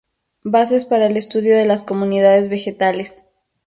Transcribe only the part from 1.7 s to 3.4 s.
comunidades vegetales.